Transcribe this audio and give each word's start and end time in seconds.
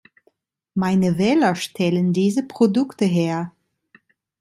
Meine 0.73 1.19
Wähler 1.19 1.53
stellen 1.53 2.11
diese 2.11 2.41
Produkte 2.41 3.05
her. 3.05 3.51